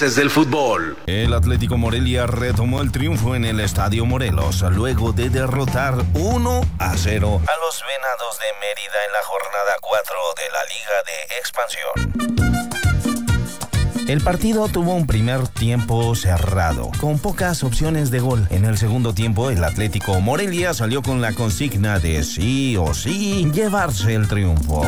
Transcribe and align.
Del 0.00 0.28
Fútbol. 0.28 0.96
El 1.06 1.32
Atlético 1.32 1.78
Morelia 1.78 2.26
retomó 2.26 2.82
el 2.82 2.90
triunfo 2.90 3.36
en 3.36 3.44
el 3.44 3.60
Estadio 3.60 4.04
Morelos 4.04 4.62
luego 4.72 5.12
de 5.12 5.30
derrotar 5.30 5.94
1 6.14 6.60
a 6.80 6.96
0 6.96 7.40
a 7.46 7.56
los 7.64 7.84
Venados 7.86 8.40
de 8.40 8.46
Mérida 8.60 9.04
en 9.06 9.12
la 9.12 9.22
jornada 9.22 9.76
4 9.80 10.16
de 10.36 10.50
la 10.50 10.64
Liga 10.64 10.96
de 11.06 11.36
Expansión. 11.38 11.94
El 14.08 14.20
partido 14.20 14.66
tuvo 14.66 14.94
un 14.94 15.06
primer 15.06 15.46
tiempo 15.46 16.12
cerrado, 16.16 16.90
con 17.00 17.20
pocas 17.20 17.62
opciones 17.62 18.10
de 18.10 18.18
gol. 18.18 18.48
En 18.50 18.64
el 18.64 18.76
segundo 18.78 19.14
tiempo, 19.14 19.50
el 19.50 19.62
Atlético 19.62 20.20
Morelia 20.20 20.74
salió 20.74 21.02
con 21.02 21.20
la 21.20 21.34
consigna 21.34 22.00
de 22.00 22.24
sí 22.24 22.76
o 22.76 22.94
sí 22.94 23.48
llevarse 23.52 24.14
el 24.14 24.26
triunfo 24.26 24.82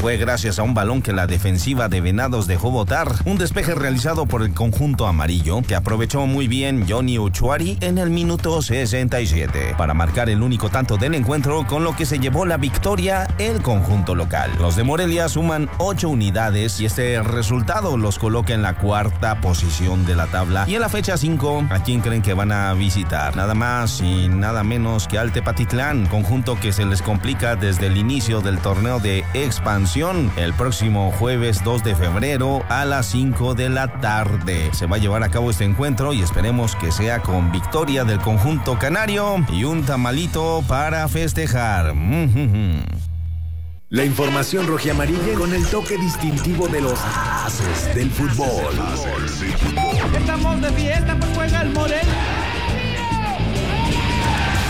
fue 0.00 0.16
gracias 0.16 0.58
a 0.58 0.62
un 0.62 0.72
balón 0.72 1.02
que 1.02 1.12
la 1.12 1.26
defensiva 1.26 1.90
de 1.90 2.00
Venados 2.00 2.46
dejó 2.46 2.70
botar. 2.70 3.12
Un 3.26 3.36
despeje 3.36 3.74
realizado 3.74 4.24
por 4.24 4.40
el 4.40 4.54
conjunto 4.54 5.06
amarillo 5.06 5.60
que 5.60 5.74
aprovechó 5.74 6.24
muy 6.24 6.48
bien 6.48 6.86
Johnny 6.88 7.18
Uchuari 7.18 7.76
en 7.82 7.98
el 7.98 8.08
minuto 8.08 8.62
67 8.62 9.74
para 9.76 9.92
marcar 9.92 10.30
el 10.30 10.40
único 10.40 10.70
tanto 10.70 10.96
del 10.96 11.14
encuentro 11.14 11.66
con 11.66 11.84
lo 11.84 11.94
que 11.94 12.06
se 12.06 12.18
llevó 12.18 12.46
la 12.46 12.56
victoria 12.56 13.28
el 13.36 13.60
conjunto 13.60 14.14
local. 14.14 14.50
Los 14.58 14.74
de 14.74 14.84
Morelia 14.84 15.28
suman 15.28 15.68
8 15.76 16.08
unidades 16.08 16.80
y 16.80 16.86
este 16.86 17.22
resultado 17.22 17.98
los 17.98 18.18
coloca 18.18 18.54
en 18.54 18.62
la 18.62 18.76
cuarta 18.76 19.42
posición 19.42 20.06
de 20.06 20.16
la 20.16 20.28
tabla. 20.28 20.64
Y 20.66 20.76
en 20.76 20.80
la 20.80 20.88
fecha 20.88 21.18
5, 21.18 21.66
¿a 21.68 21.82
quién 21.82 22.00
creen 22.00 22.22
que 22.22 22.32
van 22.32 22.52
a 22.52 22.72
visitar? 22.72 23.36
Nada 23.36 23.52
más 23.52 24.00
y 24.00 24.28
nada 24.28 24.64
menos 24.64 25.06
que 25.08 25.18
al 25.18 25.30
Tepatitlán, 25.30 26.06
conjunto 26.06 26.58
que 26.58 26.72
se 26.72 26.86
les 26.86 27.02
complica 27.02 27.54
desde 27.54 27.88
el 27.88 27.98
inicio 27.98 28.40
del 28.40 28.60
torneo 28.60 28.98
de 28.98 29.26
expansión 29.34 29.89
el 29.92 30.54
próximo 30.54 31.10
jueves 31.10 31.64
2 31.64 31.82
de 31.82 31.96
febrero 31.96 32.62
a 32.68 32.84
las 32.84 33.06
5 33.06 33.56
de 33.56 33.68
la 33.70 34.00
tarde. 34.00 34.70
Se 34.72 34.86
va 34.86 34.96
a 34.96 34.98
llevar 35.00 35.24
a 35.24 35.30
cabo 35.30 35.50
este 35.50 35.64
encuentro 35.64 36.12
y 36.12 36.22
esperemos 36.22 36.76
que 36.76 36.92
sea 36.92 37.22
con 37.22 37.50
victoria 37.50 38.04
del 38.04 38.20
conjunto 38.20 38.78
canario 38.78 39.44
y 39.52 39.64
un 39.64 39.84
tamalito 39.84 40.62
para 40.68 41.08
festejar. 41.08 41.92
La 43.88 44.04
información 44.04 44.66
amarilla 44.92 45.34
con 45.36 45.52
el 45.52 45.66
toque 45.66 45.98
distintivo 45.98 46.68
de 46.68 46.82
los 46.82 47.00
haces 47.44 47.92
del 47.92 48.12
fútbol. 48.12 48.72
Estamos 50.16 50.60
de 50.62 50.70
fiesta, 50.70 51.16
pues 51.18 51.30
juega 51.34 51.62
el 51.62 51.70
Morel. 51.70 52.06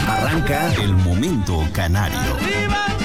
Arranca 0.09 0.73
el 0.77 0.95
momento 0.95 1.63
canario. 1.75 3.00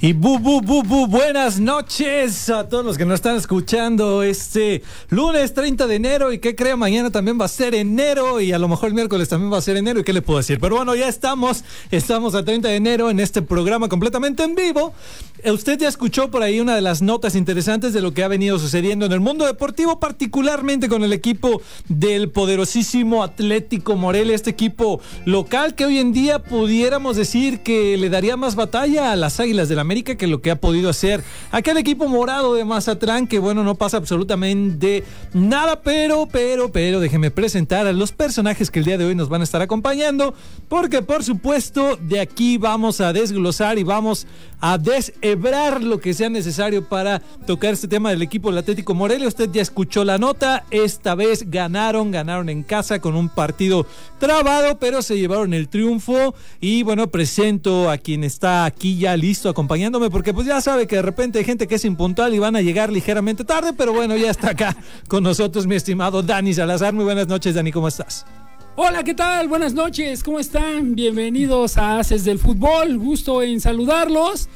Y 0.00 0.12
bu, 0.12 0.38
bu, 0.38 0.60
bu, 0.60 0.84
bu, 0.84 1.08
buenas 1.08 1.58
noches 1.58 2.48
a 2.50 2.68
todos 2.68 2.84
los 2.84 2.96
que 2.96 3.04
nos 3.04 3.16
están 3.16 3.34
escuchando 3.34 4.22
este 4.22 4.84
lunes 5.10 5.54
30 5.54 5.88
de 5.88 5.96
enero 5.96 6.32
y 6.32 6.38
que 6.38 6.54
crea 6.54 6.76
mañana 6.76 7.10
también 7.10 7.36
va 7.40 7.46
a 7.46 7.48
ser 7.48 7.74
enero 7.74 8.40
y 8.40 8.52
a 8.52 8.60
lo 8.60 8.68
mejor 8.68 8.90
el 8.90 8.94
miércoles 8.94 9.28
también 9.28 9.52
va 9.52 9.58
a 9.58 9.60
ser 9.60 9.76
enero 9.76 9.98
y 9.98 10.04
qué 10.04 10.12
le 10.12 10.22
puedo 10.22 10.38
decir. 10.38 10.60
Pero 10.60 10.76
bueno, 10.76 10.94
ya 10.94 11.08
estamos, 11.08 11.64
estamos 11.90 12.36
a 12.36 12.44
30 12.44 12.68
de 12.68 12.76
enero 12.76 13.10
en 13.10 13.18
este 13.18 13.42
programa 13.42 13.88
completamente 13.88 14.44
en 14.44 14.54
vivo. 14.54 14.94
Eh, 15.42 15.50
usted 15.50 15.76
ya 15.76 15.88
escuchó 15.88 16.30
por 16.30 16.44
ahí 16.44 16.60
una 16.60 16.76
de 16.76 16.80
las 16.80 17.02
notas 17.02 17.34
interesantes 17.34 17.92
de 17.92 18.00
lo 18.00 18.14
que 18.14 18.22
ha 18.22 18.28
venido 18.28 18.60
sucediendo 18.60 19.04
en 19.06 19.10
el 19.10 19.20
mundo 19.20 19.46
deportivo, 19.46 19.98
particularmente 19.98 20.88
con 20.88 21.02
el 21.02 21.12
equipo 21.12 21.60
del 21.88 22.30
poderosísimo 22.30 23.24
Atlético 23.24 23.96
Morelia, 23.96 24.36
este 24.36 24.50
equipo 24.50 25.00
local 25.24 25.74
que 25.74 25.86
hoy 25.86 25.98
en 25.98 26.12
día 26.12 26.40
pudiéramos 26.40 27.16
decir 27.16 27.64
que 27.64 27.96
le 27.96 28.10
daría 28.10 28.36
más 28.36 28.54
batalla 28.54 29.10
a 29.10 29.16
las 29.16 29.40
Águilas 29.40 29.68
de 29.68 29.74
la 29.74 29.87
América 29.88 30.16
que 30.16 30.26
lo 30.26 30.42
que 30.42 30.50
ha 30.50 30.56
podido 30.56 30.90
hacer. 30.90 31.24
Aquel 31.50 31.78
equipo 31.78 32.08
morado 32.08 32.52
de 32.52 32.62
Mazatlán, 32.66 33.26
que 33.26 33.38
bueno, 33.38 33.64
no 33.64 33.74
pasa 33.74 33.96
absolutamente 33.96 35.02
nada, 35.32 35.80
pero, 35.80 36.28
pero, 36.30 36.70
pero, 36.70 37.00
déjeme 37.00 37.30
presentar 37.30 37.86
a 37.86 37.94
los 37.94 38.12
personajes 38.12 38.70
que 38.70 38.80
el 38.80 38.84
día 38.84 38.98
de 38.98 39.06
hoy 39.06 39.14
nos 39.14 39.30
van 39.30 39.40
a 39.40 39.44
estar 39.44 39.62
acompañando, 39.62 40.34
porque 40.68 41.00
por 41.00 41.24
supuesto 41.24 41.98
de 42.02 42.20
aquí 42.20 42.58
vamos 42.58 43.00
a 43.00 43.14
desglosar 43.14 43.78
y 43.78 43.82
vamos 43.82 44.26
a 44.60 44.76
deshebrar 44.76 45.82
lo 45.82 46.00
que 46.00 46.12
sea 46.12 46.28
necesario 46.28 46.86
para 46.86 47.20
tocar 47.46 47.72
este 47.72 47.88
tema 47.88 48.10
del 48.10 48.20
equipo 48.20 48.50
del 48.50 48.58
Atlético 48.58 48.92
Morelia. 48.92 49.26
Usted 49.26 49.48
ya 49.50 49.62
escuchó 49.62 50.04
la 50.04 50.18
nota, 50.18 50.66
esta 50.70 51.14
vez 51.14 51.50
ganaron, 51.50 52.10
ganaron 52.10 52.50
en 52.50 52.62
casa 52.62 53.00
con 53.00 53.14
un 53.14 53.30
partido 53.30 53.86
trabado, 54.18 54.78
pero 54.78 55.00
se 55.00 55.16
llevaron 55.16 55.54
el 55.54 55.68
triunfo. 55.68 56.34
Y 56.60 56.82
bueno, 56.82 57.06
presento 57.06 57.90
a 57.90 57.96
quien 57.96 58.22
está 58.22 58.66
aquí 58.66 58.98
ya 58.98 59.16
listo 59.16 59.48
acompañando 59.48 59.77
porque 60.10 60.34
pues 60.34 60.46
ya 60.46 60.60
sabe 60.60 60.86
que 60.86 60.96
de 60.96 61.02
repente 61.02 61.38
hay 61.38 61.44
gente 61.44 61.66
que 61.66 61.76
es 61.76 61.84
impuntual 61.84 62.34
y 62.34 62.38
van 62.38 62.56
a 62.56 62.60
llegar 62.60 62.90
ligeramente 62.90 63.44
tarde, 63.44 63.72
pero 63.72 63.92
bueno, 63.92 64.16
ya 64.16 64.30
está 64.30 64.50
acá 64.50 64.76
con 65.06 65.22
nosotros 65.22 65.66
mi 65.66 65.76
estimado 65.76 66.22
Dani 66.22 66.52
Salazar. 66.52 66.92
Muy 66.92 67.04
buenas 67.04 67.28
noches, 67.28 67.54
Dani, 67.54 67.70
¿cómo 67.70 67.86
estás? 67.86 68.26
Hola, 68.74 69.04
¿qué 69.04 69.14
tal? 69.14 69.46
Buenas 69.48 69.74
noches, 69.74 70.24
¿cómo 70.24 70.40
están? 70.40 70.94
Bienvenidos 70.94 71.76
a 71.76 71.98
Haces 71.98 72.24
del 72.24 72.38
Fútbol, 72.38 72.98
gusto 72.98 73.42
en 73.42 73.60
saludarlos. 73.60 74.48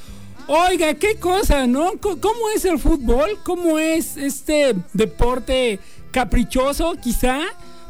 Oiga, 0.48 0.94
qué 0.94 1.16
cosa, 1.16 1.66
¿no? 1.68 1.92
¿Cómo 2.00 2.50
es 2.54 2.64
el 2.64 2.80
fútbol? 2.80 3.38
¿Cómo 3.44 3.78
es 3.78 4.16
este 4.16 4.74
deporte 4.92 5.78
caprichoso, 6.10 6.96
quizá? 7.00 7.38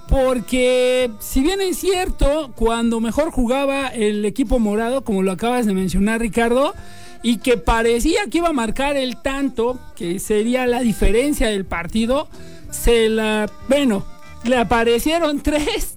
Porque 0.08 1.10
si 1.18 1.40
bien 1.40 1.62
es 1.62 1.78
cierto, 1.78 2.52
cuando 2.54 3.00
mejor 3.00 3.30
jugaba 3.30 3.88
el 3.88 4.24
equipo 4.26 4.58
morado, 4.58 5.02
como 5.02 5.22
lo 5.22 5.32
acabas 5.32 5.64
de 5.64 5.72
mencionar 5.72 6.20
Ricardo, 6.20 6.74
y 7.22 7.38
que 7.38 7.56
parecía 7.56 8.26
que 8.30 8.38
iba 8.38 8.48
a 8.48 8.52
marcar 8.52 8.96
el 8.96 9.16
tanto, 9.22 9.78
que 9.96 10.18
sería 10.18 10.66
la 10.66 10.80
diferencia 10.80 11.48
del 11.48 11.64
partido, 11.64 12.28
se 12.70 13.08
la, 13.08 13.50
bueno, 13.68 14.04
le 14.44 14.56
aparecieron 14.56 15.40
tres, 15.42 15.96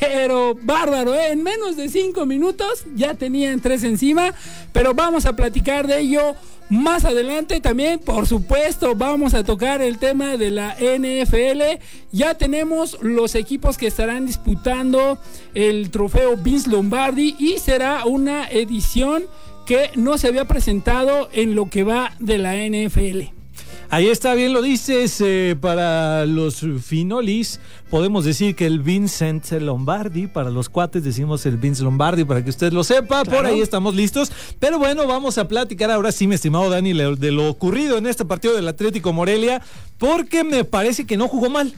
pero 0.00 0.54
bárbaro, 0.60 1.14
¿eh? 1.14 1.32
en 1.32 1.42
menos 1.42 1.76
de 1.76 1.88
cinco 1.88 2.26
minutos 2.26 2.84
ya 2.94 3.14
tenían 3.14 3.60
tres 3.60 3.84
encima, 3.84 4.34
pero 4.72 4.94
vamos 4.94 5.26
a 5.26 5.34
platicar 5.34 5.86
de 5.86 6.00
ello 6.00 6.34
más 6.68 7.04
adelante 7.04 7.60
también, 7.60 8.00
por 8.00 8.26
supuesto, 8.26 8.96
vamos 8.96 9.34
a 9.34 9.44
tocar 9.44 9.80
el 9.82 9.98
tema 9.98 10.36
de 10.36 10.50
la 10.50 10.74
NFL. 10.74 11.80
Ya 12.10 12.34
tenemos 12.34 12.98
los 13.02 13.36
equipos 13.36 13.78
que 13.78 13.86
estarán 13.86 14.26
disputando 14.26 15.16
el 15.54 15.90
trofeo 15.92 16.36
Vince 16.36 16.68
Lombardi 16.68 17.36
y 17.38 17.58
será 17.58 18.04
una 18.04 18.48
edición 18.48 19.26
que 19.66 19.90
no 19.96 20.16
se 20.16 20.28
había 20.28 20.46
presentado 20.46 21.28
en 21.32 21.54
lo 21.54 21.68
que 21.68 21.84
va 21.84 22.14
de 22.20 22.38
la 22.38 22.54
NFL. 22.54 23.36
Ahí 23.88 24.08
está, 24.08 24.34
bien 24.34 24.52
lo 24.52 24.62
dices. 24.62 25.20
Eh, 25.20 25.56
para 25.60 26.26
los 26.26 26.64
finolis, 26.82 27.60
podemos 27.88 28.24
decir 28.24 28.56
que 28.56 28.66
el 28.66 28.80
Vincent 28.80 29.48
Lombardi. 29.52 30.26
Para 30.26 30.50
los 30.50 30.68
cuates, 30.68 31.04
decimos 31.04 31.46
el 31.46 31.56
Vince 31.56 31.84
Lombardi 31.84 32.24
para 32.24 32.42
que 32.42 32.50
usted 32.50 32.72
lo 32.72 32.82
sepa. 32.82 33.24
Por 33.24 33.46
ahí 33.46 33.60
estamos 33.60 33.94
listos. 33.94 34.32
Pero 34.58 34.78
bueno, 34.78 35.06
vamos 35.06 35.38
a 35.38 35.46
platicar 35.46 35.90
ahora 35.90 36.10
sí, 36.10 36.26
mi 36.26 36.34
estimado 36.34 36.68
Dani, 36.68 36.92
de 36.92 37.30
lo 37.30 37.48
ocurrido 37.48 37.98
en 37.98 38.06
este 38.06 38.24
partido 38.24 38.54
del 38.54 38.66
Atlético 38.66 39.12
Morelia. 39.12 39.62
Porque 39.98 40.42
me 40.42 40.64
parece 40.64 41.06
que 41.06 41.16
no 41.16 41.28
jugó 41.28 41.48
mal. 41.48 41.72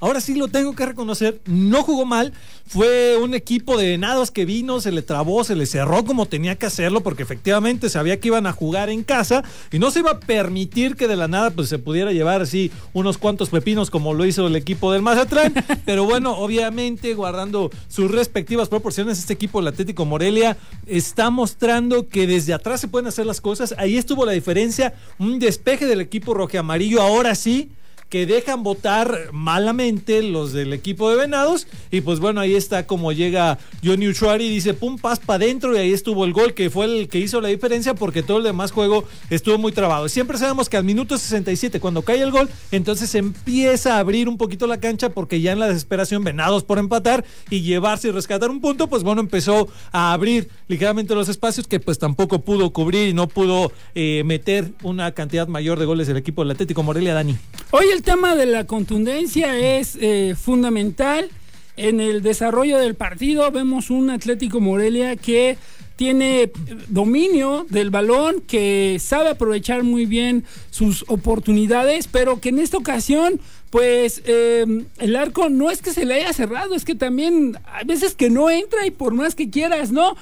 Ahora 0.00 0.20
sí 0.20 0.34
lo 0.34 0.46
tengo 0.46 0.76
que 0.76 0.86
reconocer, 0.86 1.40
no 1.46 1.82
jugó 1.82 2.04
mal. 2.04 2.32
Fue 2.66 3.16
un 3.16 3.34
equipo 3.34 3.76
de 3.76 3.88
venados 3.88 4.30
que 4.30 4.44
vino, 4.44 4.80
se 4.80 4.92
le 4.92 5.02
trabó, 5.02 5.42
se 5.42 5.56
le 5.56 5.66
cerró 5.66 6.04
como 6.04 6.26
tenía 6.26 6.54
que 6.54 6.66
hacerlo, 6.66 7.00
porque 7.00 7.22
efectivamente 7.22 7.88
sabía 7.88 8.20
que 8.20 8.28
iban 8.28 8.46
a 8.46 8.52
jugar 8.52 8.90
en 8.90 9.02
casa 9.02 9.42
y 9.72 9.78
no 9.78 9.90
se 9.90 10.00
iba 10.00 10.12
a 10.12 10.20
permitir 10.20 10.94
que 10.94 11.08
de 11.08 11.16
la 11.16 11.26
nada 11.26 11.50
pues, 11.50 11.68
se 11.68 11.78
pudiera 11.78 12.12
llevar 12.12 12.42
así 12.42 12.70
unos 12.92 13.18
cuantos 13.18 13.48
pepinos 13.48 13.90
como 13.90 14.14
lo 14.14 14.24
hizo 14.24 14.46
el 14.46 14.54
equipo 14.54 14.92
del 14.92 15.02
Mazatlán. 15.02 15.54
Pero 15.84 16.04
bueno, 16.04 16.36
obviamente 16.36 17.14
guardando 17.14 17.70
sus 17.88 18.10
respectivas 18.10 18.68
proporciones, 18.68 19.18
este 19.18 19.32
equipo, 19.32 19.60
el 19.60 19.66
Atlético 19.66 20.04
Morelia, 20.04 20.56
está 20.86 21.30
mostrando 21.30 22.06
que 22.06 22.26
desde 22.26 22.54
atrás 22.54 22.80
se 22.80 22.88
pueden 22.88 23.08
hacer 23.08 23.26
las 23.26 23.40
cosas. 23.40 23.74
Ahí 23.78 23.96
estuvo 23.96 24.24
la 24.24 24.32
diferencia, 24.32 24.94
un 25.18 25.38
despeje 25.38 25.86
del 25.86 26.00
equipo 26.00 26.34
rojo 26.34 26.58
amarillo, 26.58 27.02
ahora 27.02 27.34
sí 27.34 27.70
que 28.08 28.26
dejan 28.26 28.62
votar 28.62 29.28
malamente 29.32 30.22
los 30.22 30.52
del 30.52 30.72
equipo 30.72 31.10
de 31.10 31.16
Venados. 31.16 31.66
Y 31.90 32.00
pues 32.00 32.20
bueno, 32.20 32.40
ahí 32.40 32.54
está 32.54 32.86
como 32.86 33.12
llega 33.12 33.58
Johnny 33.84 34.08
Uchuari 34.08 34.46
y 34.46 34.50
dice, 34.50 34.74
pum, 34.74 34.98
pas 34.98 35.18
para 35.18 35.44
adentro. 35.44 35.74
Y 35.74 35.78
ahí 35.78 35.92
estuvo 35.92 36.24
el 36.24 36.32
gol, 36.32 36.54
que 36.54 36.70
fue 36.70 36.86
el 36.86 37.08
que 37.08 37.18
hizo 37.18 37.40
la 37.40 37.48
diferencia 37.48 37.94
porque 37.94 38.22
todo 38.22 38.38
el 38.38 38.44
demás 38.44 38.72
juego 38.72 39.04
estuvo 39.30 39.58
muy 39.58 39.72
trabado. 39.72 40.08
Siempre 40.08 40.38
sabemos 40.38 40.68
que 40.68 40.76
al 40.76 40.84
minuto 40.84 41.18
67, 41.18 41.80
cuando 41.80 42.02
cae 42.02 42.22
el 42.22 42.30
gol, 42.30 42.48
entonces 42.70 43.14
empieza 43.14 43.96
a 43.96 43.98
abrir 43.98 44.28
un 44.28 44.38
poquito 44.38 44.66
la 44.66 44.80
cancha 44.80 45.10
porque 45.10 45.40
ya 45.40 45.52
en 45.52 45.58
la 45.58 45.68
desesperación 45.68 46.24
Venados 46.24 46.64
por 46.64 46.78
empatar 46.78 47.24
y 47.50 47.62
llevarse 47.62 48.08
y 48.08 48.10
rescatar 48.10 48.50
un 48.50 48.60
punto, 48.60 48.88
pues 48.88 49.02
bueno, 49.02 49.20
empezó 49.20 49.68
a 49.92 50.12
abrir 50.12 50.48
ligeramente 50.68 51.14
los 51.14 51.28
espacios 51.28 51.66
que 51.66 51.80
pues 51.80 51.98
tampoco 51.98 52.40
pudo 52.40 52.70
cubrir 52.70 53.08
y 53.08 53.14
no 53.14 53.28
pudo 53.28 53.72
eh, 53.94 54.22
meter 54.24 54.72
una 54.82 55.12
cantidad 55.12 55.48
mayor 55.48 55.78
de 55.78 55.84
goles 55.84 56.06
del 56.06 56.16
equipo 56.16 56.42
del 56.42 56.52
Atlético 56.52 56.82
Morelia, 56.82 57.14
Dani. 57.14 57.36
Oye, 57.70 57.92
el 57.92 57.97
tema 58.02 58.36
de 58.36 58.46
la 58.46 58.64
contundencia 58.64 59.58
es 59.58 59.96
eh, 60.00 60.34
fundamental. 60.40 61.28
En 61.76 62.00
el 62.00 62.22
desarrollo 62.22 62.78
del 62.78 62.94
partido 62.94 63.50
vemos 63.52 63.90
un 63.90 64.10
Atlético 64.10 64.60
Morelia 64.60 65.16
que 65.16 65.56
tiene 65.96 66.50
dominio 66.88 67.66
del 67.70 67.90
balón, 67.90 68.40
que 68.46 68.98
sabe 69.00 69.30
aprovechar 69.30 69.82
muy 69.82 70.06
bien 70.06 70.44
sus 70.70 71.04
oportunidades, 71.08 72.08
pero 72.08 72.40
que 72.40 72.50
en 72.50 72.60
esta 72.60 72.78
ocasión 72.78 73.40
pues 73.70 74.22
em, 74.24 74.86
el 74.98 75.16
arco 75.16 75.48
no 75.48 75.70
es 75.70 75.82
que 75.82 75.92
se 75.92 76.04
le 76.04 76.14
haya 76.14 76.32
cerrado, 76.32 76.74
es 76.74 76.84
que 76.84 76.94
también 76.94 77.58
hay 77.66 77.84
veces 77.84 78.14
que 78.14 78.30
no 78.30 78.48
entra 78.48 78.86
y 78.86 78.90
por 78.90 79.12
más 79.12 79.34
que 79.34 79.50
quieras, 79.50 79.90
¿no? 79.92 80.16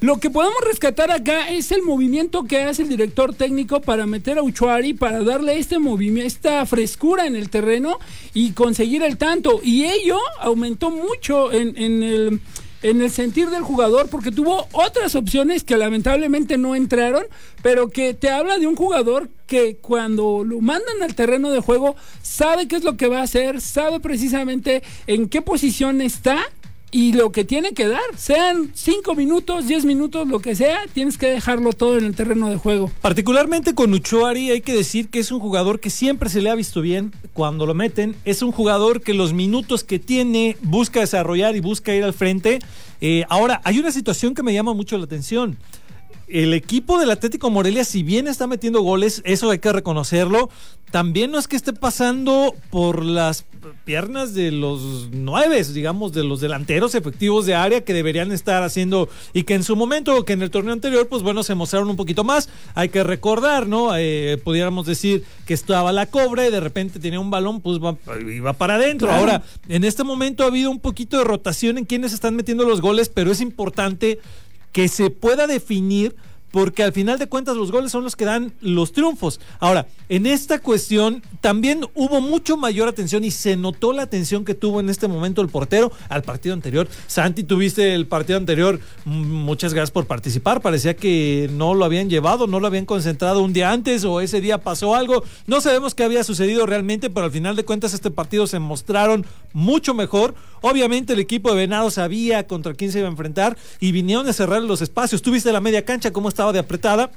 Lo 0.00 0.20
que 0.20 0.28
podemos 0.28 0.58
rescatar 0.62 1.10
acá 1.10 1.48
es 1.48 1.72
el 1.72 1.82
movimiento 1.82 2.44
que 2.44 2.62
hace 2.62 2.82
el 2.82 2.90
director 2.90 3.34
técnico 3.34 3.80
para 3.80 4.04
meter 4.04 4.36
a 4.36 4.42
Uchuari, 4.42 4.92
para 4.92 5.22
darle 5.22 5.58
este 5.58 5.78
movimiento, 5.78 6.26
esta 6.26 6.66
frescura 6.66 7.26
en 7.26 7.34
el 7.34 7.48
terreno 7.48 7.98
y 8.34 8.52
conseguir 8.52 9.02
el 9.02 9.16
tanto. 9.16 9.60
Y 9.62 9.84
ello 9.84 10.18
aumentó 10.38 10.90
mucho 10.90 11.50
en, 11.50 11.76
en 11.78 12.02
el 12.02 12.40
en 12.82 13.00
el 13.00 13.10
sentir 13.10 13.48
del 13.50 13.62
jugador 13.62 14.08
porque 14.08 14.30
tuvo 14.30 14.68
otras 14.72 15.14
opciones 15.14 15.64
que 15.64 15.76
lamentablemente 15.76 16.58
no 16.58 16.74
entraron, 16.74 17.24
pero 17.62 17.88
que 17.88 18.14
te 18.14 18.30
habla 18.30 18.58
de 18.58 18.66
un 18.66 18.76
jugador 18.76 19.28
que 19.46 19.76
cuando 19.76 20.44
lo 20.44 20.60
mandan 20.60 21.02
al 21.02 21.14
terreno 21.14 21.50
de 21.50 21.60
juego 21.60 21.96
sabe 22.22 22.68
qué 22.68 22.76
es 22.76 22.84
lo 22.84 22.96
que 22.96 23.08
va 23.08 23.20
a 23.20 23.24
hacer, 23.24 23.60
sabe 23.60 23.98
precisamente 23.98 24.82
en 25.06 25.28
qué 25.28 25.42
posición 25.42 26.00
está 26.00 26.38
y 26.90 27.12
lo 27.12 27.32
que 27.32 27.44
tiene 27.44 27.72
que 27.72 27.88
dar, 27.88 28.00
sean 28.16 28.70
5 28.74 29.14
minutos, 29.14 29.66
10 29.66 29.84
minutos, 29.84 30.28
lo 30.28 30.38
que 30.38 30.54
sea, 30.54 30.80
tienes 30.92 31.18
que 31.18 31.26
dejarlo 31.26 31.72
todo 31.72 31.98
en 31.98 32.04
el 32.04 32.14
terreno 32.14 32.48
de 32.48 32.56
juego. 32.56 32.90
Particularmente 33.00 33.74
con 33.74 33.92
Uchuari 33.92 34.50
hay 34.50 34.60
que 34.60 34.72
decir 34.72 35.08
que 35.08 35.18
es 35.18 35.32
un 35.32 35.40
jugador 35.40 35.80
que 35.80 35.90
siempre 35.90 36.28
se 36.28 36.40
le 36.40 36.50
ha 36.50 36.54
visto 36.54 36.80
bien 36.80 37.12
cuando 37.32 37.66
lo 37.66 37.74
meten, 37.74 38.14
es 38.24 38.42
un 38.42 38.52
jugador 38.52 39.02
que 39.02 39.14
los 39.14 39.32
minutos 39.32 39.84
que 39.84 39.98
tiene 39.98 40.56
busca 40.62 41.00
desarrollar 41.00 41.56
y 41.56 41.60
busca 41.60 41.94
ir 41.94 42.04
al 42.04 42.14
frente. 42.14 42.60
Eh, 43.00 43.24
ahora, 43.28 43.60
hay 43.64 43.78
una 43.78 43.90
situación 43.90 44.34
que 44.34 44.42
me 44.42 44.54
llama 44.54 44.72
mucho 44.72 44.96
la 44.96 45.04
atención 45.04 45.58
el 46.28 46.54
equipo 46.54 46.98
del 46.98 47.10
Atlético 47.10 47.50
Morelia, 47.50 47.84
si 47.84 48.02
bien 48.02 48.26
está 48.26 48.46
metiendo 48.46 48.80
goles, 48.82 49.22
eso 49.24 49.50
hay 49.50 49.58
que 49.58 49.72
reconocerlo, 49.72 50.50
también 50.90 51.30
no 51.30 51.38
es 51.38 51.48
que 51.48 51.56
esté 51.56 51.72
pasando 51.72 52.54
por 52.70 53.04
las 53.04 53.44
piernas 53.84 54.34
de 54.34 54.52
los 54.52 55.08
nueve, 55.10 55.62
digamos, 55.64 56.12
de 56.12 56.24
los 56.24 56.40
delanteros 56.40 56.94
efectivos 56.94 57.46
de 57.46 57.54
área 57.54 57.84
que 57.84 57.92
deberían 57.92 58.30
estar 58.32 58.62
haciendo 58.62 59.08
y 59.32 59.42
que 59.42 59.54
en 59.54 59.64
su 59.64 59.74
momento, 59.74 60.24
que 60.24 60.32
en 60.32 60.42
el 60.42 60.50
torneo 60.50 60.72
anterior, 60.72 61.08
pues 61.08 61.22
bueno, 61.22 61.42
se 61.42 61.54
mostraron 61.54 61.90
un 61.90 61.96
poquito 61.96 62.22
más. 62.22 62.48
Hay 62.74 62.88
que 62.88 63.02
recordar, 63.02 63.66
¿no? 63.66 63.96
Eh, 63.96 64.40
pudiéramos 64.44 64.86
decir 64.86 65.24
que 65.44 65.54
estaba 65.54 65.92
la 65.92 66.06
cobra 66.06 66.46
y 66.46 66.50
de 66.50 66.60
repente 66.60 67.00
tenía 67.00 67.20
un 67.20 67.30
balón, 67.30 67.60
pues 67.60 67.78
va, 67.78 67.96
iba 68.20 68.52
para 68.52 68.76
adentro. 68.76 69.10
Ahora, 69.10 69.42
en 69.68 69.84
este 69.84 70.04
momento 70.04 70.44
ha 70.44 70.48
habido 70.48 70.70
un 70.70 70.80
poquito 70.80 71.18
de 71.18 71.24
rotación 71.24 71.78
en 71.78 71.84
quienes 71.84 72.12
están 72.12 72.36
metiendo 72.36 72.64
los 72.64 72.80
goles, 72.80 73.08
pero 73.08 73.32
es 73.32 73.40
importante 73.40 74.20
que 74.72 74.88
se 74.88 75.10
pueda 75.10 75.46
definir 75.46 76.16
porque 76.50 76.82
al 76.82 76.92
final 76.92 77.18
de 77.18 77.26
cuentas 77.26 77.56
los 77.56 77.70
goles 77.70 77.92
son 77.92 78.04
los 78.04 78.16
que 78.16 78.24
dan 78.24 78.52
los 78.60 78.92
triunfos. 78.92 79.40
Ahora, 79.58 79.86
en 80.08 80.26
esta 80.26 80.58
cuestión 80.58 81.22
también 81.40 81.86
hubo 81.94 82.20
mucho 82.20 82.56
mayor 82.56 82.88
atención 82.88 83.24
y 83.24 83.30
se 83.30 83.56
notó 83.56 83.92
la 83.92 84.02
atención 84.02 84.44
que 84.44 84.54
tuvo 84.54 84.80
en 84.80 84.88
este 84.88 85.08
momento 85.08 85.42
el 85.42 85.48
portero 85.48 85.92
al 86.08 86.22
partido 86.22 86.54
anterior. 86.54 86.88
Santi, 87.06 87.44
tuviste 87.44 87.94
el 87.94 88.06
partido 88.06 88.38
anterior, 88.38 88.80
muchas 89.04 89.74
gracias 89.74 89.90
por 89.90 90.06
participar, 90.06 90.60
parecía 90.62 90.96
que 90.96 91.50
no 91.52 91.74
lo 91.74 91.84
habían 91.84 92.08
llevado, 92.08 92.46
no 92.46 92.60
lo 92.60 92.66
habían 92.66 92.86
concentrado 92.86 93.42
un 93.42 93.52
día 93.52 93.72
antes 93.72 94.04
o 94.04 94.20
ese 94.20 94.40
día 94.40 94.58
pasó 94.58 94.94
algo, 94.94 95.24
no 95.46 95.60
sabemos 95.60 95.94
qué 95.94 96.04
había 96.04 96.24
sucedido 96.24 96.66
realmente, 96.66 97.10
pero 97.10 97.26
al 97.26 97.32
final 97.32 97.56
de 97.56 97.64
cuentas 97.64 97.94
este 97.94 98.10
partido 98.10 98.46
se 98.46 98.58
mostraron 98.58 99.26
mucho 99.52 99.94
mejor. 99.94 100.34
Obviamente 100.60 101.12
el 101.12 101.20
equipo 101.20 101.50
de 101.50 101.56
Venado 101.56 101.90
sabía 101.90 102.46
contra 102.46 102.74
quién 102.74 102.90
se 102.90 102.98
iba 102.98 103.08
a 103.08 103.10
enfrentar 103.10 103.56
y 103.78 103.92
vinieron 103.92 104.28
a 104.28 104.32
cerrar 104.32 104.62
los 104.62 104.82
espacios. 104.82 105.22
Tuviste 105.22 105.52
la 105.52 105.60
media 105.60 105.84
cancha, 105.84 106.12
cómo 106.12 106.28
estaba 106.36 106.52
de 106.52 106.58
apretada. 106.58 107.10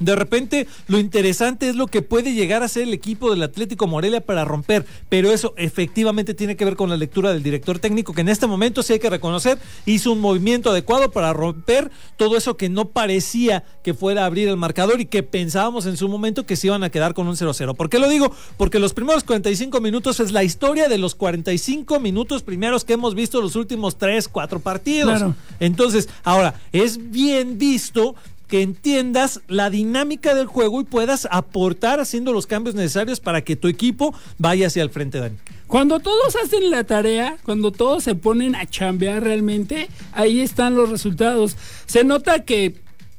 De 0.00 0.16
repente, 0.16 0.66
lo 0.88 0.98
interesante 0.98 1.68
es 1.68 1.76
lo 1.76 1.86
que 1.86 2.00
puede 2.00 2.32
llegar 2.32 2.62
a 2.62 2.68
ser 2.68 2.84
el 2.84 2.94
equipo 2.94 3.30
del 3.30 3.42
Atlético 3.42 3.86
Morelia 3.86 4.22
para 4.22 4.46
romper, 4.46 4.86
pero 5.10 5.30
eso 5.30 5.52
efectivamente 5.58 6.32
tiene 6.32 6.56
que 6.56 6.64
ver 6.64 6.74
con 6.74 6.88
la 6.88 6.96
lectura 6.96 7.34
del 7.34 7.42
director 7.42 7.78
técnico, 7.78 8.14
que 8.14 8.22
en 8.22 8.30
este 8.30 8.46
momento 8.46 8.82
sí 8.82 8.94
hay 8.94 8.98
que 8.98 9.10
reconocer, 9.10 9.58
hizo 9.84 10.10
un 10.12 10.20
movimiento 10.20 10.70
adecuado 10.70 11.10
para 11.10 11.34
romper 11.34 11.90
todo 12.16 12.38
eso 12.38 12.56
que 12.56 12.70
no 12.70 12.88
parecía 12.88 13.62
que 13.84 13.92
fuera 13.92 14.22
a 14.22 14.24
abrir 14.24 14.48
el 14.48 14.56
marcador 14.56 15.02
y 15.02 15.04
que 15.04 15.22
pensábamos 15.22 15.84
en 15.84 15.98
su 15.98 16.08
momento 16.08 16.46
que 16.46 16.56
se 16.56 16.68
iban 16.68 16.82
a 16.82 16.88
quedar 16.88 17.12
con 17.12 17.28
un 17.28 17.36
0-0. 17.36 17.76
¿Por 17.76 17.90
qué 17.90 17.98
lo 17.98 18.08
digo? 18.08 18.32
Porque 18.56 18.78
los 18.78 18.94
primeros 18.94 19.22
45 19.22 19.82
minutos 19.82 20.18
es 20.18 20.32
la 20.32 20.44
historia 20.44 20.88
de 20.88 20.96
los 20.96 21.14
45 21.14 22.00
minutos 22.00 22.42
primeros 22.42 22.86
que 22.86 22.94
hemos 22.94 23.14
visto 23.14 23.42
los 23.42 23.54
últimos 23.54 23.98
3, 23.98 24.28
4 24.28 24.60
partidos. 24.60 25.22
Entonces, 25.60 26.08
ahora, 26.24 26.54
es 26.72 27.10
bien 27.10 27.58
visto 27.58 28.14
que 28.50 28.62
entiendas 28.62 29.40
la 29.46 29.70
dinámica 29.70 30.34
del 30.34 30.46
juego 30.46 30.80
y 30.80 30.84
puedas 30.84 31.28
aportar 31.30 32.00
haciendo 32.00 32.32
los 32.32 32.46
cambios 32.46 32.74
necesarios 32.74 33.20
para 33.20 33.42
que 33.42 33.56
tu 33.56 33.68
equipo 33.68 34.12
vaya 34.38 34.66
hacia 34.66 34.82
el 34.82 34.90
frente, 34.90 35.20
Dani. 35.20 35.36
Cuando 35.68 36.00
todos 36.00 36.34
hacen 36.42 36.68
la 36.68 36.82
tarea, 36.82 37.36
cuando 37.44 37.70
todos 37.70 38.02
se 38.02 38.16
ponen 38.16 38.56
a 38.56 38.66
chambear 38.66 39.22
realmente, 39.22 39.88
ahí 40.12 40.40
están 40.40 40.74
los 40.74 40.90
resultados. 40.90 41.56
Se 41.86 42.02
nota 42.02 42.44
que 42.44 42.74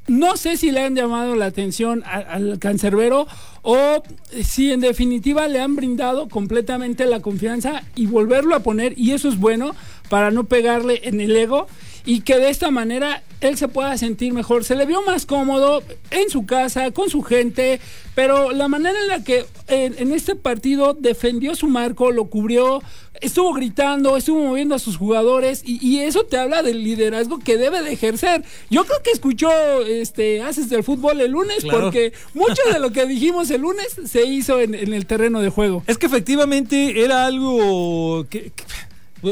no 0.07 0.36
sé 0.36 0.57
si 0.57 0.72
le 0.72 0.81
han 0.81 0.95
llamado 0.95 1.36
la 1.36 1.45
atención 1.45 2.04
al 2.06 2.60
cancerbero 2.60 3.25
o 3.62 4.04
si 4.44 4.72
en 4.72 4.81
definitiva 4.81 5.48
le 5.48 5.62
han 5.62 5.78
brindado 5.78 6.28
completamente 6.28 7.06
la 7.06 7.22
confianza 7.22 7.83
y 7.95 8.07
volverlo 8.07 8.56
a 8.56 8.63
poner, 8.63 8.98
y 8.98 9.12
eso 9.12 9.30
es 9.30 9.39
bueno 9.39 9.74
para 10.10 10.31
no 10.31 10.44
pegarle 10.44 11.01
en 11.04 11.22
el 11.22 11.38
ego 11.38 11.68
y 12.06 12.21
que 12.21 12.38
de 12.38 12.50
esta 12.50 12.71
manera 12.71 13.24
él 13.42 13.57
se 13.57 13.68
pueda 13.68 13.98
sentir 13.98 14.33
mejor. 14.33 14.63
Se 14.63 14.75
le 14.75 14.86
vio 14.86 15.01
más 15.01 15.25
cómodo 15.25 15.83
en 16.12 16.30
su 16.30 16.45
casa, 16.45 16.92
con 16.92 17.09
su 17.09 17.21
gente, 17.24 17.80
pero 18.15 18.51
la 18.51 18.68
manera 18.68 19.00
en 19.00 19.07
la 19.07 19.24
que 19.24 19.45
en, 19.68 20.12
este 20.13 20.36
partido 20.36 20.94
defendió 20.94 21.56
su 21.56 21.68
marco, 21.68 22.12
lo 22.12 22.25
cubrió, 22.25 22.83
estuvo 23.19 23.53
gritando, 23.53 24.18
estuvo 24.18 24.44
moviendo 24.44 24.75
a 24.75 24.80
sus 24.80 24.98
jugadores 24.98 25.63
y, 25.65 26.00
eso 26.01 26.24
te 26.25 26.38
habla 26.38 26.63
del 26.63 26.83
liderazgo 26.83 27.39
que 27.39 27.57
debe 27.57 27.81
de 27.81 27.94
ejercer. 27.94 28.44
Yo 28.69 28.86
creo 28.86 29.01
que 29.04 29.12
escuchó 29.12 29.50
este 29.86 30.42
Haces 30.42 30.69
del 30.69 30.83
Fútbol 30.83 31.21
el 31.21 31.31
lunes 31.31 31.65
porque 31.69 32.13
mucho 32.33 32.62
de 32.71 32.80
lo 32.80 32.92
que 32.92 33.06
dijimos 33.06 33.50
el 33.51 33.62
lunes 33.62 33.88
se 34.06 34.25
hizo 34.25 34.59
en, 34.59 34.74
el 34.74 35.06
terreno 35.06 35.42
de 35.42 35.50
juego. 35.50 35.83
Es 35.88 35.97
que 35.97 36.07
efectivamente 36.07 37.04
era 37.04 37.25
algo 37.25 38.25
que 38.30 38.51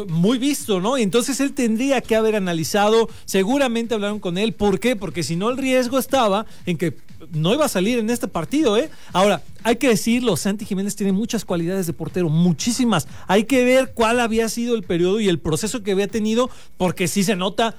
muy 0.08 0.38
visto, 0.38 0.80
¿no? 0.80 0.98
Entonces 0.98 1.40
él 1.40 1.54
tendría 1.54 2.02
que 2.02 2.16
haber 2.16 2.36
analizado, 2.36 3.10
seguramente 3.26 3.94
hablaron 3.94 4.20
con 4.20 4.38
él, 4.38 4.54
¿por 4.54 4.80
qué? 4.80 4.96
Porque 4.96 5.24
si 5.24 5.36
no 5.36 5.50
el 5.50 5.58
riesgo 5.58 5.98
estaba 5.98 6.46
en 6.66 6.78
que 6.78 6.96
no 7.32 7.54
iba 7.54 7.66
a 7.66 7.70
salir 7.70 8.00
en 8.00 8.10
este 8.10 8.28
partido, 8.28 8.78
¿eh? 8.78 8.90
Ahora, 9.14 9.42
hay 9.64 9.76
que 9.76 9.90
decirlo, 9.90 10.38
Santi 10.38 10.66
Jiménez 10.66 10.96
tiene 10.96 11.12
muchas 11.12 11.46
cualidades 11.46 11.88
de 11.88 11.94
portero, 11.94 12.30
muchísimas. 12.30 13.08
Hay 13.28 13.44
que 13.44 13.64
ver 13.64 13.92
cuál 13.94 14.20
había 14.20 14.48
sido 14.50 14.76
el 14.76 14.84
periodo 14.84 15.20
y 15.20 15.28
el 15.28 15.40
proceso 15.40 15.84
que 15.84 15.92
había 15.92 16.08
tenido, 16.08 16.50
porque 16.78 17.08
sí 17.08 17.24
se 17.24 17.36
nota 17.36 17.76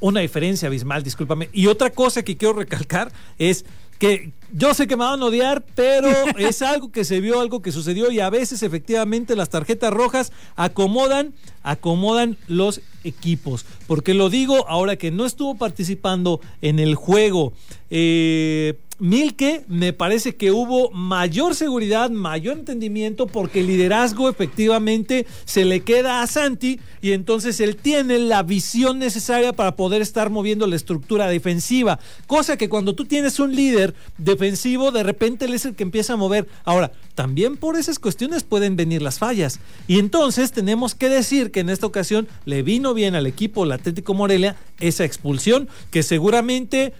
una 0.00 0.20
diferencia 0.20 0.68
abismal, 0.68 1.02
discúlpame. 1.02 1.48
Y 1.52 1.66
otra 1.66 1.90
cosa 1.90 2.22
que 2.22 2.36
quiero 2.36 2.54
recalcar 2.54 3.12
es 3.38 3.64
que 3.98 4.32
yo 4.52 4.72
sé 4.72 4.86
que 4.86 4.96
me 4.96 5.04
van 5.04 5.20
a 5.20 5.26
odiar, 5.26 5.64
pero 5.74 6.08
es 6.38 6.62
algo 6.62 6.90
que 6.90 7.04
se 7.04 7.20
vio, 7.20 7.40
algo 7.40 7.60
que 7.60 7.72
sucedió 7.72 8.10
y 8.10 8.20
a 8.20 8.30
veces 8.30 8.62
efectivamente 8.62 9.36
las 9.36 9.50
tarjetas 9.50 9.92
rojas 9.92 10.32
acomodan, 10.56 11.34
acomodan 11.62 12.36
los 12.46 12.80
equipos. 13.04 13.66
Porque 13.86 14.14
lo 14.14 14.30
digo 14.30 14.66
ahora 14.68 14.96
que 14.96 15.10
no 15.10 15.26
estuvo 15.26 15.56
participando 15.56 16.40
en 16.62 16.78
el 16.78 16.94
juego. 16.94 17.52
Eh, 17.90 18.74
Milke 19.00 19.64
me 19.68 19.92
parece 19.92 20.34
que 20.34 20.50
hubo 20.50 20.90
mayor 20.90 21.54
seguridad, 21.54 22.10
mayor 22.10 22.58
entendimiento 22.58 23.28
porque 23.28 23.60
el 23.60 23.68
liderazgo 23.68 24.28
efectivamente 24.28 25.24
se 25.44 25.64
le 25.64 25.80
queda 25.80 26.20
a 26.20 26.26
Santi 26.26 26.80
y 27.00 27.12
entonces 27.12 27.60
él 27.60 27.76
tiene 27.76 28.18
la 28.18 28.42
visión 28.42 28.98
necesaria 28.98 29.52
para 29.52 29.76
poder 29.76 30.02
estar 30.02 30.30
moviendo 30.30 30.66
la 30.66 30.74
estructura 30.74 31.28
defensiva, 31.28 32.00
cosa 32.26 32.56
que 32.56 32.68
cuando 32.68 32.96
tú 32.96 33.04
tienes 33.04 33.38
un 33.38 33.54
líder 33.54 33.94
defensivo 34.16 34.90
de 34.90 35.04
repente 35.04 35.44
él 35.44 35.54
es 35.54 35.64
el 35.64 35.76
que 35.76 35.84
empieza 35.84 36.14
a 36.14 36.16
mover. 36.16 36.48
Ahora, 36.64 36.90
también 37.14 37.56
por 37.56 37.76
esas 37.76 38.00
cuestiones 38.00 38.42
pueden 38.42 38.74
venir 38.74 39.00
las 39.00 39.20
fallas 39.20 39.60
y 39.86 40.00
entonces 40.00 40.50
tenemos 40.50 40.96
que 40.96 41.08
decir 41.08 41.52
que 41.52 41.60
en 41.60 41.70
esta 41.70 41.86
ocasión 41.86 42.26
le 42.46 42.62
vino 42.62 42.94
bien 42.94 43.14
al 43.14 43.26
equipo 43.26 43.62
el 43.62 43.70
Atlético 43.70 44.14
Morelia 44.14 44.56
esa 44.80 45.04
expulsión 45.04 45.68
que 45.92 46.02
seguramente 46.02 46.94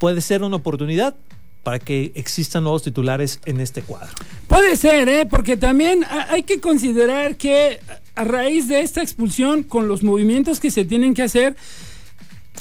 puede 0.00 0.20
ser 0.22 0.42
una 0.42 0.56
oportunidad 0.56 1.14
para 1.62 1.78
que 1.78 2.10
existan 2.14 2.64
nuevos 2.64 2.82
titulares 2.82 3.38
en 3.44 3.60
este 3.60 3.82
cuadro. 3.82 4.10
Puede 4.48 4.76
ser, 4.76 5.08
¿eh? 5.08 5.26
porque 5.26 5.56
también 5.56 6.04
hay 6.28 6.42
que 6.42 6.58
considerar 6.58 7.36
que 7.36 7.78
a 8.16 8.24
raíz 8.24 8.66
de 8.66 8.80
esta 8.80 9.02
expulsión, 9.02 9.62
con 9.62 9.86
los 9.86 10.02
movimientos 10.02 10.58
que 10.58 10.70
se 10.70 10.84
tienen 10.84 11.14
que 11.14 11.22
hacer, 11.22 11.54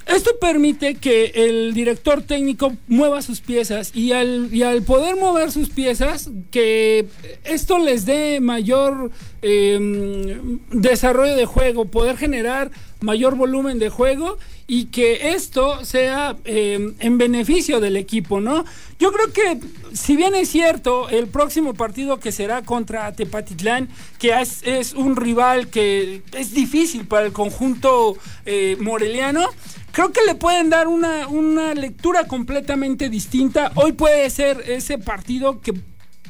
esto 0.05 0.31
permite 0.41 0.96
que 0.96 1.31
el 1.36 1.74
director 1.74 2.24
técnico 2.24 2.75
mueva 2.88 3.22
sus 3.22 3.41
piezas 3.41 3.91
y 3.96 4.12
al, 4.12 4.50
y 4.51 4.63
al 4.63 4.81
poder 4.81 5.15
mover 5.15 5.51
sus 5.51 5.69
piezas, 5.69 6.29
que 6.51 7.05
esto 7.43 7.79
les 7.79 8.05
dé 8.05 8.39
mayor 8.41 9.12
em, 9.41 10.60
desarrollo 10.72 11.36
de 11.36 11.46
juego, 11.46 11.86
poder 11.86 12.17
generar 12.17 12.72
mayor 13.01 13.36
volumen 13.36 13.77
de 13.79 13.89
juego 13.89 14.38
y 14.69 14.85
que 14.85 15.31
esto 15.31 15.83
sea 15.83 16.38
eh, 16.45 16.93
en 16.99 17.17
beneficio 17.17 17.79
del 17.79 17.97
equipo, 17.97 18.39
¿no? 18.39 18.63
Yo 18.99 19.11
creo 19.11 19.33
que, 19.33 19.59
si 19.93 20.15
bien 20.15 20.35
es 20.35 20.49
cierto, 20.49 21.09
el 21.09 21.27
próximo 21.27 21.73
partido 21.73 22.19
que 22.19 22.31
será 22.31 22.61
contra 22.61 23.11
Tepatitlán, 23.11 23.89
que 24.19 24.31
es, 24.39 24.93
un 24.93 25.15
rival 25.15 25.69
que 25.69 26.21
es 26.33 26.53
difícil 26.53 27.07
para 27.07 27.25
el 27.25 27.33
conjunto 27.33 28.15
eh, 28.45 28.77
moreliano, 28.79 29.47
creo 29.91 30.11
que 30.11 30.21
le 30.27 30.35
pueden 30.35 30.69
dar 30.69 30.88
una, 30.88 31.27
una 31.27 31.73
lectura 31.73 32.27
completamente 32.27 33.09
distinta. 33.09 33.71
Hoy 33.73 33.93
puede 33.93 34.29
ser 34.29 34.63
ese 34.67 34.99
partido 34.99 35.61
que 35.61 35.73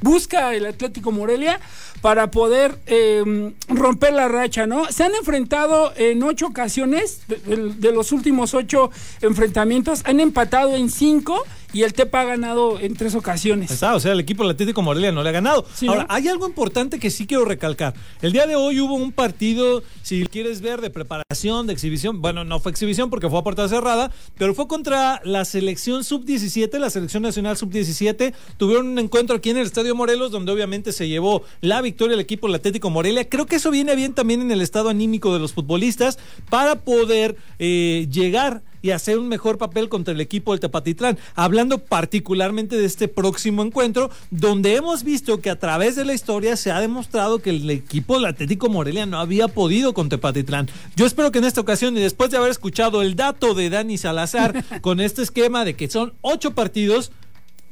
busca 0.02 0.54
el 0.54 0.66
Atlético 0.66 1.12
Morelia 1.12 1.60
para 2.02 2.32
poder 2.32 2.78
em, 2.86 3.54
romper 3.68 4.14
la 4.14 4.28
racha, 4.28 4.66
¿no? 4.66 4.86
Se 4.92 5.04
han 5.04 5.14
enfrentado 5.16 5.92
en 5.98 6.24
ocho 6.24 6.48
ocasiones, 6.48 7.22
de, 7.28 7.92
los 7.92 8.12
últimos 8.12 8.54
ocho 8.54 8.92
enfrentamientos, 9.22 10.02
han 10.06 10.20
empatado 10.20 10.76
en 10.76 10.90
cinco 10.90 11.44
y 11.74 11.84
el 11.84 11.94
Tepa 11.94 12.22
ha 12.22 12.26
ganado 12.26 12.80
en 12.80 12.96
tres 12.96 13.16
ocasiones. 13.16 13.72
Está, 13.72 13.96
o 13.96 14.00
sea, 14.00 14.14
el 14.14 14.20
equipo 14.20 14.44
del 14.44 14.52
Atlético 14.52 14.82
Morelia 14.82 15.12
no 15.12 15.24
le 15.24 15.30
ha 15.30 15.32
ganado. 15.32 15.66
Ahora, 15.88 16.06
hay 16.10 16.28
algo 16.28 16.48
importante 16.48 17.00
que 17.00 17.10
sí 17.10 17.28
quiero 17.28 17.46
recalcar. 17.46 17.94
El 18.22 18.32
día 18.32 18.48
de 18.48 18.56
hoy 18.56 18.80
hubo 18.80 18.96
un 18.96 19.12
partido, 19.12 19.84
si 20.02 20.26
quieres 20.26 20.62
ver, 20.62 20.82
de 20.82 20.90
preparación, 20.90 21.68
de 21.68 21.74
exhibición. 21.74 22.22
Bueno, 22.22 22.44
no 22.44 22.60
fue 22.60 22.72
exhibición 22.72 23.10
porque 23.10 23.30
fue 23.30 23.40
a 23.40 23.44
puerta 23.44 23.68
cerrada, 23.68 24.12
pero 24.38 24.54
fue 24.56 24.68
contra 24.68 25.22
la 25.24 25.46
selección 25.46 26.04
sub-17, 26.04 26.78
la 26.80 26.90
selección 26.90 27.24
nacional 27.24 27.58
sub-17. 27.58 28.34
Tuvieron 28.58 28.88
un 28.88 29.00
encuentro 29.00 29.36
aquí 29.36 29.52
en 29.52 29.58
el 29.58 29.66
Estadio 29.66 29.96
Morelos, 29.96 30.32
donde 30.32 30.52
obviamente 30.52 30.92
se 30.92 31.08
llevó 31.08 31.44
la 31.62 31.82
victoria 31.82 32.16
el 32.16 32.20
equipo 32.20 32.48
del 32.48 32.56
Atlético 32.56 32.90
Morelia. 32.90 33.30
Creo 33.30 33.46
que 33.46 33.58
eso 33.58 33.70
viene 33.72 33.96
bien 33.96 34.14
también 34.14 34.42
en 34.42 34.52
el 34.52 34.62
estado 34.62 34.90
anímico 34.90 35.34
de 35.34 35.40
los 35.40 35.54
futbolistas 35.54 36.18
para 36.50 36.76
poder 36.76 37.36
eh, 37.60 38.08
llegar 38.12 38.64
y 38.82 38.92
hacer 38.92 39.18
un 39.18 39.28
mejor 39.28 39.58
papel 39.58 39.90
contra 39.90 40.14
el 40.14 40.22
equipo 40.22 40.52
del 40.52 40.60
Tepatitlán. 40.60 41.18
Hablando 41.36 41.80
particularmente 41.80 42.78
de 42.78 42.86
este 42.86 43.08
próximo 43.08 43.64
encuentro, 43.64 44.10
donde 44.32 44.76
hemos 44.76 45.04
visto 45.04 45.42
que 45.42 45.50
a 45.50 45.60
través 45.60 45.96
de 45.96 46.06
la 46.06 46.14
historia 46.14 46.56
se 46.56 46.72
ha 46.72 46.80
demostrado 46.80 47.40
que 47.40 47.52
el 47.52 47.70
equipo 47.70 48.16
del 48.16 48.26
Atlético 48.26 48.70
Morelia 48.70 49.06
no 49.06 49.20
había 49.20 49.48
podido 49.48 49.94
con 49.94 50.10
Tepatitlán. 50.10 50.70
Yo 50.96 51.06
espero 51.06 51.32
que 51.32 51.40
en 51.40 51.46
esta 51.46 51.62
ocasión, 51.62 51.98
y 51.98 52.02
después 52.02 52.32
de 52.32 52.38
haber 52.38 52.52
escuchado 52.52 53.02
el 53.02 53.16
dato 53.16 53.54
de 53.54 53.70
Dani 53.70 53.98
Salazar 53.98 54.64
con 54.82 55.00
este 55.00 55.22
esquema 55.22 55.66
de 55.66 55.76
que 55.76 55.90
son 55.90 56.14
ocho 56.22 56.52
partidos, 56.52 57.12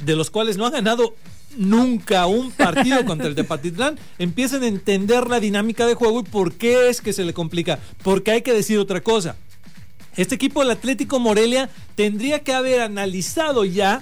de 0.03 0.15
los 0.15 0.29
cuales 0.29 0.57
no 0.57 0.65
ha 0.65 0.71
ganado 0.71 1.15
nunca 1.55 2.27
un 2.27 2.51
partido 2.51 3.05
contra 3.05 3.27
el 3.27 3.35
Tepatitlán, 3.35 3.97
empiecen 4.19 4.63
a 4.63 4.67
entender 4.67 5.27
la 5.27 5.39
dinámica 5.39 5.85
de 5.87 5.95
juego 5.95 6.19
y 6.19 6.23
por 6.23 6.53
qué 6.53 6.89
es 6.89 7.01
que 7.01 7.13
se 7.13 7.25
le 7.25 7.33
complica. 7.33 7.79
Porque 8.03 8.31
hay 8.31 8.41
que 8.41 8.53
decir 8.53 8.77
otra 8.79 9.01
cosa 9.01 9.35
este 10.17 10.35
equipo 10.35 10.59
del 10.59 10.71
Atlético 10.71 11.19
Morelia 11.19 11.69
tendría 11.95 12.43
que 12.43 12.53
haber 12.53 12.81
analizado 12.81 13.63
ya 13.65 14.01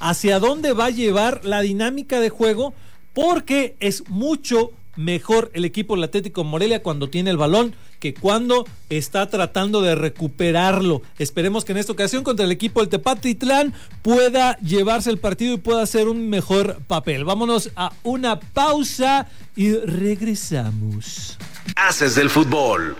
hacia 0.00 0.38
dónde 0.40 0.72
va 0.72 0.86
a 0.86 0.90
llevar 0.90 1.44
la 1.44 1.62
dinámica 1.62 2.20
de 2.20 2.28
juego 2.28 2.74
porque 3.14 3.76
es 3.80 4.08
mucho 4.10 4.72
mejor 4.96 5.50
el 5.54 5.64
equipo 5.64 5.94
del 5.94 6.04
Atlético 6.04 6.42
Morelia 6.42 6.82
cuando 6.82 7.08
tiene 7.08 7.30
el 7.30 7.36
balón 7.36 7.74
que 8.00 8.12
cuando 8.12 8.66
está 8.90 9.28
tratando 9.28 9.80
de 9.80 9.94
recuperarlo. 9.94 11.02
Esperemos 11.18 11.64
que 11.64 11.72
en 11.72 11.78
esta 11.78 11.92
ocasión 11.92 12.24
contra 12.24 12.44
el 12.44 12.52
equipo 12.52 12.80
del 12.80 12.88
Tepatitlán 12.88 13.72
pueda 14.02 14.58
llevarse 14.58 15.10
el 15.10 15.18
partido 15.18 15.54
y 15.54 15.58
pueda 15.58 15.82
hacer 15.82 16.08
un 16.08 16.28
mejor 16.28 16.78
papel. 16.86 17.24
Vámonos 17.24 17.70
a 17.76 17.92
una 18.02 18.40
pausa 18.40 19.28
y 19.54 19.72
regresamos. 19.74 21.38
Haces 21.74 22.14
del 22.14 22.30
fútbol. 22.30 22.96